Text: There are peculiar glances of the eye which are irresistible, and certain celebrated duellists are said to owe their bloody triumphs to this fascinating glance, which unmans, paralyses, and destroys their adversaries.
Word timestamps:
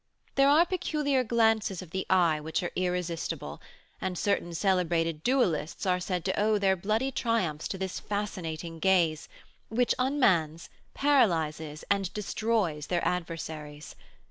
There 0.33 0.49
are 0.49 0.65
peculiar 0.65 1.23
glances 1.23 1.83
of 1.83 1.91
the 1.91 2.07
eye 2.09 2.39
which 2.39 2.63
are 2.63 2.71
irresistible, 2.75 3.61
and 4.01 4.17
certain 4.17 4.55
celebrated 4.55 5.21
duellists 5.23 5.85
are 5.85 5.99
said 5.99 6.25
to 6.25 6.39
owe 6.39 6.57
their 6.57 6.75
bloody 6.75 7.11
triumphs 7.11 7.67
to 7.67 7.77
this 7.77 7.99
fascinating 7.99 8.79
glance, 8.79 9.29
which 9.69 9.93
unmans, 9.99 10.69
paralyses, 10.95 11.83
and 11.91 12.11
destroys 12.15 12.87
their 12.87 13.07
adversaries. 13.07 13.95